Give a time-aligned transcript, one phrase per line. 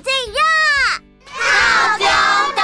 [0.00, 0.38] 最热！
[1.26, 2.06] 套中
[2.54, 2.62] 岛。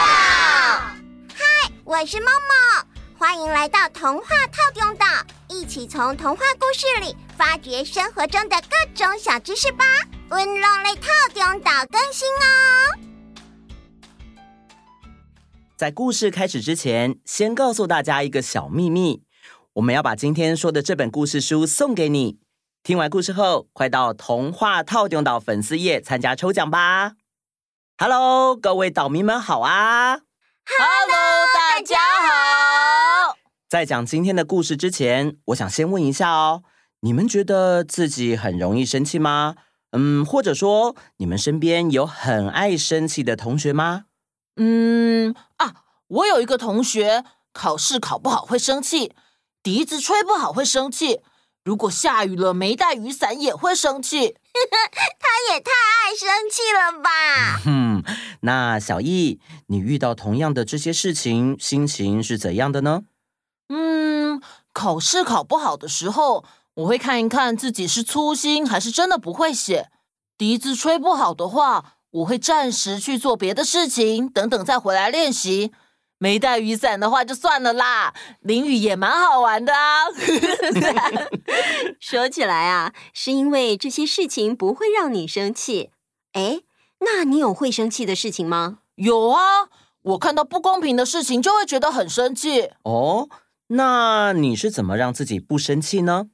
[1.34, 2.86] 嗨，我是梦梦，
[3.18, 5.04] 欢迎来到童话套中岛，
[5.48, 9.84] 一起从童话故事里发掘生活中的各种小知识吧。
[10.28, 13.00] 温龙类套中岛更新哦。
[15.76, 19.24] 在故事开始之前，先告诉大家一个小秘密，
[19.72, 22.38] 我们要把今天说的这本故事书送给你。
[22.84, 27.14] 听完故事后，快到童话套中岛粉丝页参加抽奖吧
[27.96, 33.36] ！Hello，各位岛民们好啊！Hello，大家好。
[33.68, 36.64] 在讲今天的故事之前，我想先问一下哦，
[37.00, 39.54] 你们觉得自己很容易生气吗？
[39.92, 44.06] 嗯，或者说你们身边有很爱生气的同学吗？
[44.56, 45.74] 嗯啊，
[46.08, 49.14] 我有一个同学，考试考不好会生气，
[49.62, 51.20] 笛子吹不好会生气。
[51.64, 54.36] 如果下雨了没带雨伞也会生气，
[55.18, 57.60] 他也太爱生气了吧？
[57.64, 58.04] 哼、嗯，
[58.42, 63.02] 那小易，你遇到同样的这些事情，心情是怎样的呢？
[63.68, 64.40] 嗯，
[64.72, 69.90] 考试考不好的时候，我会看一看自己是粗心还是真的不会写。
[70.36, 75.72] 笛子吹不好的话，我会暂时去做别的事情，等等再回来练习。
[76.24, 80.04] 没带雨伞的话就算了啦，淋雨也蛮好玩的啊。
[82.00, 85.90] 说起来啊，是因为这些事情不会让你生气。
[86.32, 86.62] 哎，
[87.00, 88.78] 那你有会生气的事情吗？
[88.94, 89.68] 有啊，
[90.00, 92.70] 我看到不公平的事情就会觉得很生气。
[92.84, 93.28] 哦，
[93.66, 96.28] 那你是怎么让自己不生气呢？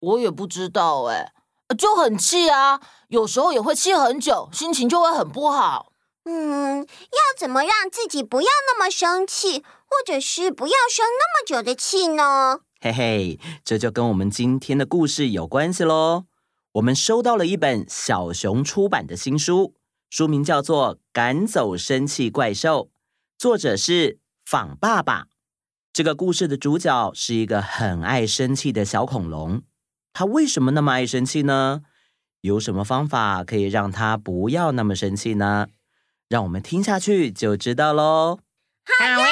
[0.00, 1.32] 我也不知道哎，
[1.76, 5.87] 就很气啊，有时候也会气很久，心情就会很不好。
[6.30, 12.60] 嗯，要怎么让自己不要那么生气，或者是不要生那么久的气呢？
[12.82, 16.26] 嘿嘿，这就跟我们今天的故事有关系喽。
[16.72, 19.72] 我们收到了一本小熊出版的新书，
[20.10, 22.84] 书名叫做《赶走生气怪兽》，
[23.38, 25.28] 作者是仿爸爸。
[25.94, 29.62] 这个故事的主角是一个很爱生气的小恐龙，
[30.12, 31.80] 他为什么那么爱生气呢？
[32.42, 35.68] 有什么方法可以让他不要那么生气呢？
[36.28, 38.40] 让我们听下去就知道喽。
[38.84, 39.28] 好耶！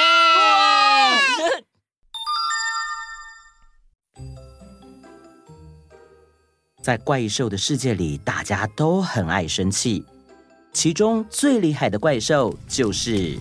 [6.81, 10.03] 在怪兽的世界里，大家都很爱生气。
[10.73, 13.37] 其中最厉害的怪兽就是……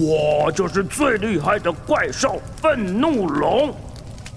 [0.00, 3.76] 我就是最厉害的怪兽——愤怒龙。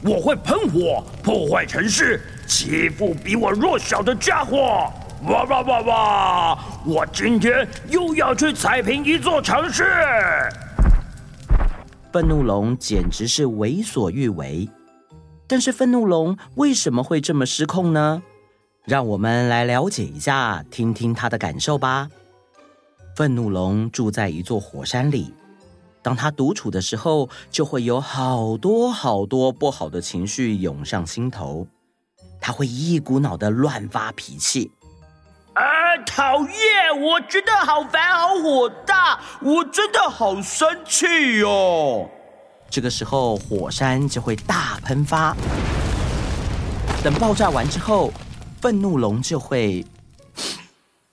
[0.04, 2.22] 我会喷火，破坏城市。
[2.48, 4.90] 欺负比我弱小的家伙！
[5.28, 6.60] 哇哇哇哇！
[6.86, 9.84] 我今天又要去踩平一座城市！
[12.14, 14.70] 愤怒龙简直是为所欲为。
[15.46, 18.22] 但是愤怒龙为什么会这么失控呢？
[18.86, 22.08] 让我们来了解一下，听听他的感受吧。
[23.16, 25.34] 愤怒龙住在一座火山里，
[26.08, 31.68] 当他独处的时候，就会有好多好多不好的情绪涌上心头。
[32.40, 34.72] 他会一股脑的乱发脾气，
[35.52, 35.62] 啊，
[36.06, 37.02] 讨厌！
[37.02, 42.10] 我觉得好烦，好火大，我真的好生气哟。
[42.70, 45.36] 这个时候，火山就会大喷发。
[47.04, 48.14] 等爆炸完之后，
[48.62, 49.86] 愤怒龙就会，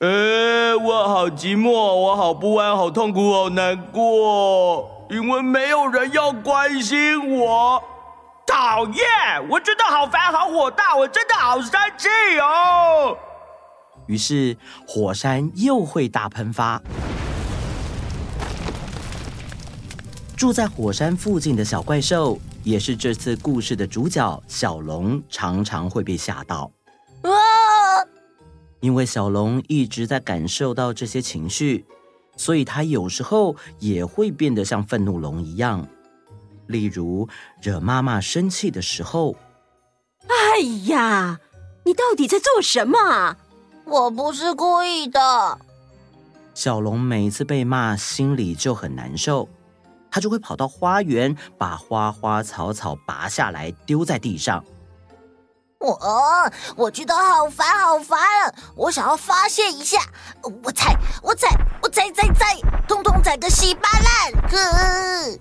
[0.05, 7.83] 呃，我好寂寞，我好不安，好痛苦，好难过，因为没有人要关心我。
[8.47, 9.49] 讨厌！
[9.49, 12.07] 我真的好烦，好火大，我真的好生气
[12.39, 13.17] 哦。
[14.07, 14.55] 于是
[14.87, 16.79] 火山又会大喷发。
[20.37, 26.71] 住在火山附近的小怪兽，也是这次故事的主角小龙，常常会被吓到。
[28.85, 28.87] 啊！
[28.87, 31.87] 因为小龙一直在感受到这些情绪，
[32.37, 35.89] 所以他有时候也会变得像愤怒龙一样。
[36.67, 37.27] 例如，
[37.63, 39.37] 惹妈妈生气的时候，
[40.29, 41.41] 哎呀，
[41.85, 43.37] 你到底在做什么啊？
[43.87, 45.59] 我不是故意的。
[46.55, 49.49] 小龙每次被骂，心里就很难受，
[50.11, 54.65] 他就会跑到花园，把花花草草拔下来丢在地上。
[55.85, 58.19] 我我觉得好烦，好烦，
[58.75, 59.99] 我想要发泄一下，
[60.63, 61.49] 我踩，我踩，
[61.83, 62.59] 我踩踩踩，
[62.89, 64.33] 通通踩个稀巴烂。
[64.51, 65.39] 呵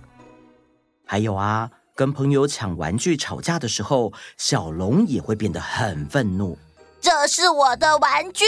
[1.05, 6.57] 还有啊，跟朋友抢玩具吵架的时候，小龙也会变得很愤怒。
[6.99, 8.43] 这是我的玩具，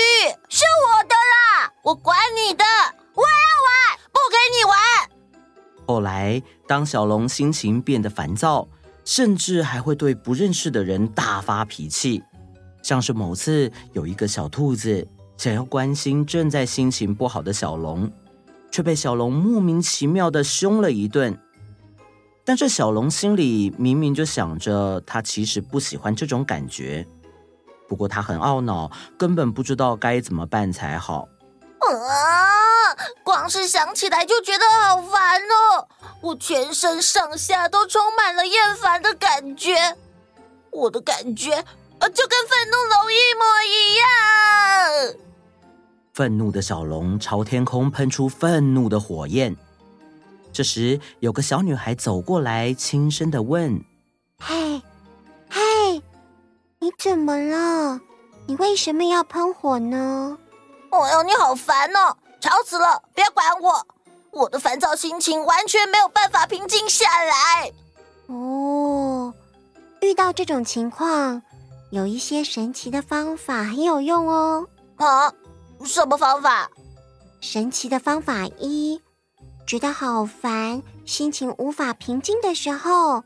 [0.50, 2.66] 是我的啦，我管你的，
[3.14, 3.28] 我要
[3.64, 4.78] 玩，不给你玩。
[5.88, 8.68] 后来，当小龙心情变得烦躁，
[9.06, 12.22] 甚至还会对不认识的人大发脾气，
[12.82, 15.08] 像是某次有一个小兔子
[15.38, 18.12] 想要关心正在心情不好的小龙，
[18.72, 21.38] 却被小龙莫名其妙的凶了一顿。
[22.44, 27.08] 但这小龙心里明明就想着，他其实不喜欢这种感觉，
[27.88, 31.28] 不过他很懊恼，根本不知道该怎么办才好。
[33.24, 35.88] 光是想起来就觉得好烦哦，
[36.22, 39.98] 我全身上下都充满了厌烦的感觉。
[40.72, 41.64] 我的感觉
[42.00, 45.16] 就跟愤怒龙一模一样。
[46.14, 49.56] 愤怒的小龙朝天空喷出愤怒的火焰。
[50.54, 53.84] 这时，有个小女孩走过来，轻声的问
[54.40, 54.82] ：“嘿，
[55.50, 56.02] 嘿，
[56.80, 58.00] 你怎么了？
[58.48, 60.38] 你为什么要喷火呢？”
[60.92, 62.16] 哦哟，你好烦哦，
[62.46, 63.02] 吵死了！
[63.16, 63.88] 别管我，
[64.30, 67.72] 我的烦躁心情完全没有办法平静下来。
[68.28, 69.34] 哦，
[70.02, 71.42] 遇到这种情况，
[71.90, 74.68] 有一些神奇的方法很有用哦。
[74.98, 75.34] 啊，
[75.84, 76.70] 什么方法？
[77.42, 79.02] 神奇的方法一，
[79.66, 83.24] 觉得好烦，心情无法平静的时候，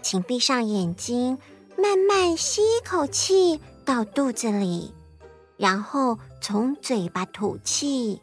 [0.00, 1.36] 请闭上眼睛，
[1.76, 4.94] 慢慢吸一口气到肚子里。
[5.58, 8.20] 然后从嘴巴吐气，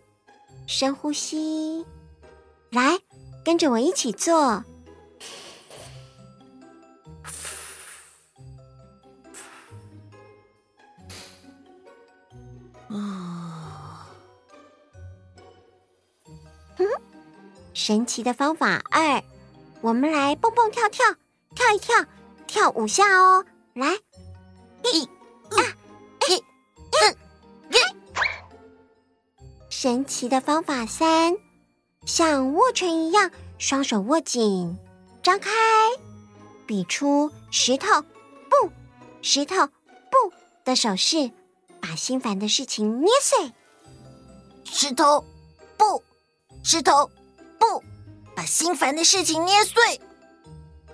[0.71, 1.85] 深呼吸，
[2.69, 2.97] 来，
[3.43, 4.63] 跟着我一起做。
[12.87, 13.59] 嗯，
[17.73, 19.21] 神奇的方法二，
[19.81, 21.05] 我们来蹦蹦跳跳，
[21.53, 21.93] 跳一跳，
[22.47, 23.43] 跳五下哦，
[23.73, 23.99] 来，
[24.93, 25.09] 一。
[29.81, 31.35] 神奇的方法三，
[32.05, 34.77] 像握拳一样，双手握紧，
[35.23, 35.49] 张开，
[36.67, 37.87] 比出石头
[38.47, 38.71] 不，
[39.23, 40.31] 石头不
[40.63, 41.31] 的手势，
[41.81, 43.51] 把心烦的事情捏碎。
[44.65, 45.25] 石头
[45.77, 46.03] 不，
[46.61, 47.09] 石头
[47.57, 47.83] 不，
[48.35, 49.99] 把心烦的事情捏碎，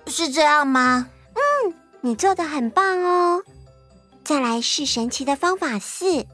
[0.06, 1.10] 是这样吗？
[1.34, 3.42] 嗯，你做的很棒哦。
[4.24, 6.24] 再来是神奇的方法四，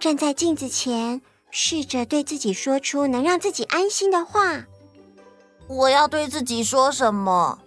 [0.00, 1.20] 站在镜子前。
[1.56, 4.64] 试着对自己说出能让自己安心的话。
[5.68, 7.60] 我要对自己说什么？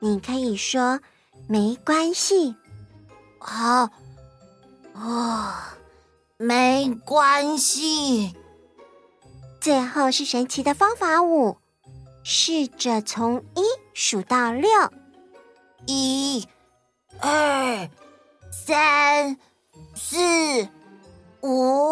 [0.00, 1.00] 你可以说
[1.48, 2.54] “没关系”。
[3.40, 3.88] 好，
[4.92, 5.54] 哦，
[6.36, 8.36] 没关系。
[9.62, 11.56] 最后是神奇的方法五，
[12.22, 13.62] 试着从一
[13.94, 14.68] 数到六，
[15.86, 16.46] 一、
[17.18, 17.88] 二、
[18.50, 19.38] 三、
[19.94, 20.68] 四、
[21.40, 21.91] 五。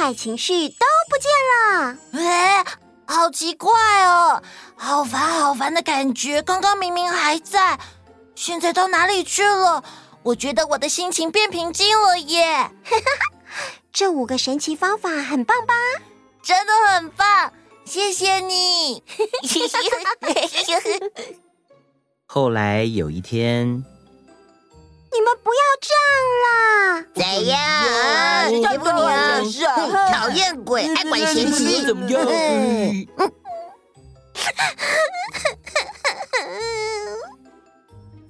[0.00, 1.96] 六，坏情绪都不见了。
[2.12, 2.64] 哎，
[3.06, 3.70] 好奇怪
[4.06, 4.42] 哦，
[4.74, 7.78] 好烦好烦的感觉，刚刚明明还在，
[8.34, 9.84] 现在到哪里去了？
[10.22, 12.70] 我觉得我的心情变平静了耶！
[13.92, 15.74] 这五个神奇方法很棒吧？
[16.42, 17.52] 真的很棒，
[17.84, 19.02] 谢谢你。
[22.24, 23.84] 后来有一天。
[25.12, 26.08] 你们不要这样
[26.44, 27.04] 啦！
[27.16, 27.56] 谁呀？
[28.48, 29.00] 欺负你
[29.64, 29.68] 啊！
[30.12, 31.84] 讨厌鬼，爱管闲事。
[31.84, 32.20] 怎么样？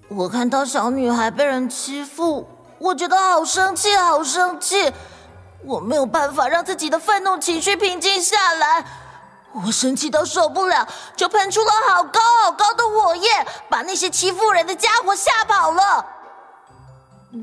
[0.09, 2.49] 我看到小女孩被人欺负，
[2.79, 4.93] 我觉得好生气，好生气！
[5.65, 8.83] 我没有办法让自己的愤怒情绪平静下来，
[9.53, 16.07] 我生气到受不了，就喷出了好高好高的火焰，把那些欺负人的家伙吓跑了。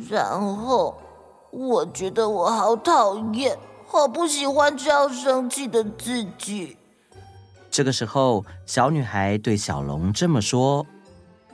[0.09, 0.97] 然后，
[1.49, 6.77] 我觉得我好讨厌，好不喜欢这样生气的自己。
[7.71, 10.85] 这个时候，小女孩对小龙这么说：“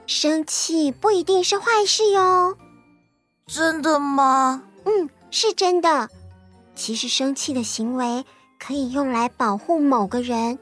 [0.08, 2.58] 生气不一定是坏事哟。”
[3.46, 4.63] 真的吗？
[4.86, 6.10] 嗯，是真的。
[6.75, 8.25] 其实，生气的行为
[8.60, 10.58] 可以用来保护某个人，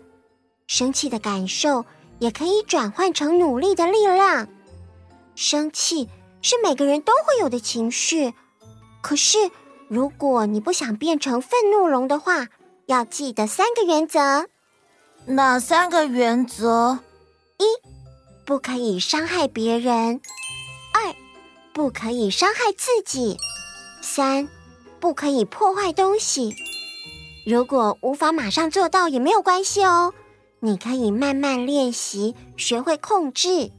[0.67, 1.85] 生气的感受
[2.19, 4.47] 也可以转换成努力的力量。
[5.35, 6.09] 生气。
[6.41, 8.33] 是每个人都会有的情绪，
[9.01, 9.37] 可是
[9.87, 12.47] 如果你不想变成愤怒龙的话，
[12.87, 14.47] 要记得三个原则。
[15.25, 16.99] 哪三个原则？
[17.59, 17.63] 一，
[18.43, 20.19] 不可以伤害别人；
[20.93, 21.13] 二，
[21.73, 23.37] 不可以伤害自己；
[24.01, 24.49] 三，
[24.99, 26.55] 不可以破坏东西。
[27.45, 30.13] 如果无法马上做到也没有关系哦，
[30.59, 33.71] 你可以慢慢练习，学会控制。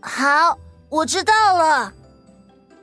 [0.00, 0.58] 好。
[0.90, 1.92] 我知道了。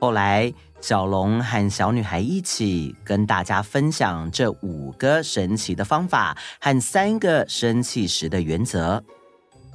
[0.00, 9.04] 后来，小龙和小女孩一起跟大家分享这五个神奇的方法和三个生气时的原则。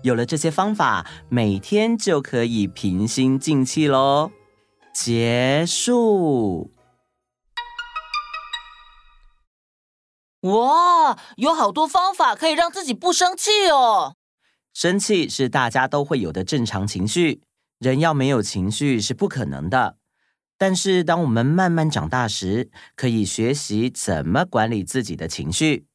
[0.01, 4.31] 有了这些方法，每天就可以平心静气喽。
[4.93, 6.71] 结束。
[10.41, 14.15] 哇，有好多方法可以让自己不生气哦。
[14.73, 17.41] 生气是大家都会有的正常情绪，
[17.83, 19.97] 人要没有情绪是不可能的。
[20.57, 25.85] 但是当我们慢慢长大时，可以学习怎么管理自己的情绪。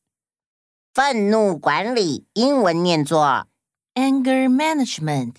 [0.92, 3.46] 愤怒管理，英文念作
[3.94, 5.36] anger management，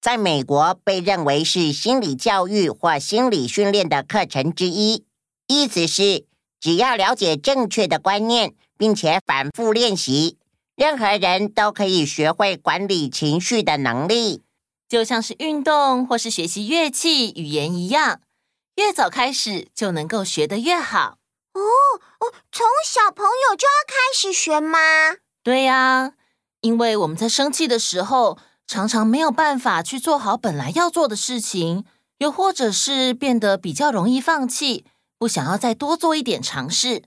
[0.00, 5.04] 在美国被认为是心理教育或心理训练的课程之一。
[5.48, 6.26] 意思是，
[6.60, 10.36] 只要了解正确的观念，并且反复练习，
[10.76, 14.42] 任何人都可以学会管理情绪的能力。
[14.90, 18.20] 就像是运动或是学习乐器、语言一样，
[18.74, 21.18] 越早开始就能够学得越好。
[21.52, 21.62] 哦
[22.18, 24.78] 哦，从小朋友就要开始学吗？
[25.44, 26.14] 对呀，
[26.62, 31.84] 因为我们在生气的时候，常常没有办法去做好本来要做的事情，
[32.18, 34.84] 又或者是变得比较容易放弃，
[35.16, 37.04] 不想要再多做一点尝试。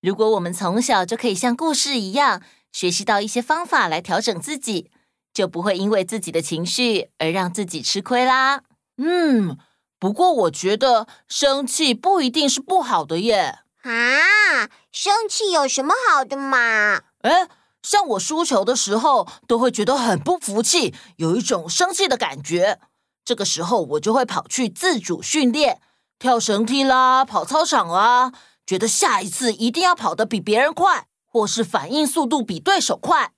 [0.00, 4.90] 如果我们从小就可以像故事一样，学习到一些方法来调整自己，
[5.32, 8.62] 就不会因为自己的情绪而让自己吃亏啦。
[8.98, 9.56] 嗯，
[9.98, 13.60] 不过我觉得生气不一定是不好的耶。
[13.82, 17.00] 啊，生气有什么好的嘛？
[17.22, 17.48] 哎，
[17.82, 22.78] 像我输球的时候，都会觉得很不服气，有一种生气的感觉。
[23.24, 25.80] 这个时候，我就会跑去自主训练，
[26.18, 28.32] 跳绳梯啦，跑操场啦，
[28.66, 33.32] 觉得下一次一定要跑得比别人快，或是反应速度比对手快。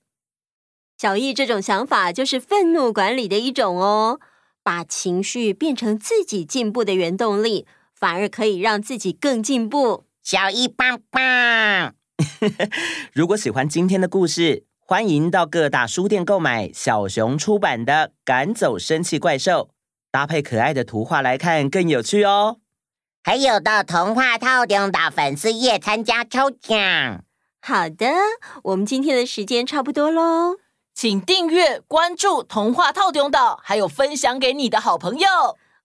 [0.97, 4.19] 小易这种想法就是愤怒管理的一种哦，
[4.63, 10.05] 把情绪变成自己进步的原动力，反而可以让自己更进步。
[10.23, 11.93] 小易棒棒！
[13.13, 19.51] 如果喜欢今天的故事，欢迎到各大书店购买小熊出版的《赶走生气怪兽》，
[20.09, 22.59] 搭配可爱的图画来看更有趣哦。
[23.21, 27.23] 还有到童话套中岛粉丝页参加抽奖。
[27.61, 28.07] 好的，
[28.63, 30.55] 我们今天的时间差不多喽，
[30.95, 35.27] 请订阅关注童话套中岛，还有分享给你的好朋友。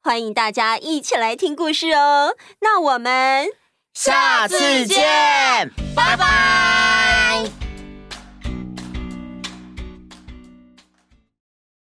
[0.01, 2.37] 欢迎大家一起来听故事哦。
[2.61, 3.49] 那我们。
[3.93, 6.80] 下次见，拜拜。